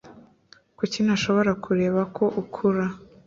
[0.77, 2.85] kuki ntashobora kureba ko ukura?